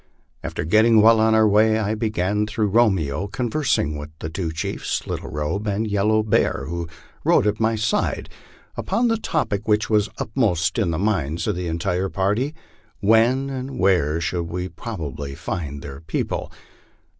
[0.41, 5.05] After getting well on our w:iy I began, through Romeo, conversing with the two chiefs
[5.05, 6.87] Little Robe and Yellow Bear, who
[7.23, 8.27] rode at my side,
[8.75, 12.55] upon the topic which was uppermost in the minds of the entire party:
[12.99, 16.51] When and where should we probably find their people?